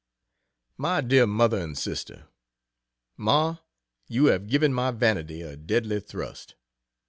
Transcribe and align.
MY 0.77 1.01
DEAR 1.01 1.27
MOTHER 1.27 1.59
AND 1.59 1.77
SISTER, 1.77 2.27
Ma, 3.17 3.57
you 4.07 4.25
have 4.33 4.47
given 4.49 4.73
my 4.73 4.89
vanity 4.89 5.43
a 5.43 5.55
deadly 5.55 5.99
thrust. 5.99 6.55